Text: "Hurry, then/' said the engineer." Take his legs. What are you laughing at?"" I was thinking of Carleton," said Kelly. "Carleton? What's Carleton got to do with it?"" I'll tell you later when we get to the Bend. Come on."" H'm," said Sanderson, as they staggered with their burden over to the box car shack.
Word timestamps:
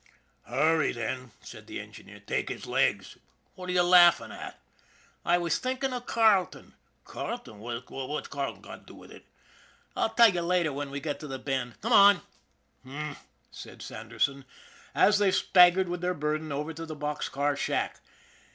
"Hurry, 0.47 0.93
then/' 0.95 1.29
said 1.43 1.67
the 1.67 1.79
engineer." 1.79 2.19
Take 2.25 2.49
his 2.49 2.65
legs. 2.65 3.19
What 3.53 3.69
are 3.69 3.71
you 3.71 3.83
laughing 3.83 4.31
at?"" 4.31 4.59
I 5.23 5.37
was 5.37 5.59
thinking 5.59 5.93
of 5.93 6.07
Carleton," 6.07 6.71
said 6.71 6.71
Kelly. 7.13 7.25
"Carleton? 7.37 7.59
What's 7.59 8.27
Carleton 8.27 8.63
got 8.63 8.87
to 8.87 8.93
do 8.93 8.95
with 8.95 9.11
it?"" 9.11 9.27
I'll 9.95 10.09
tell 10.09 10.33
you 10.33 10.41
later 10.41 10.73
when 10.73 10.89
we 10.89 11.01
get 11.01 11.19
to 11.19 11.27
the 11.27 11.37
Bend. 11.37 11.79
Come 11.81 11.93
on."" 11.93 12.21
H'm," 12.83 13.15
said 13.51 13.83
Sanderson, 13.83 14.45
as 14.95 15.19
they 15.19 15.29
staggered 15.29 15.87
with 15.87 16.01
their 16.01 16.15
burden 16.15 16.51
over 16.51 16.73
to 16.73 16.87
the 16.87 16.95
box 16.95 17.29
car 17.29 17.55
shack. 17.55 17.99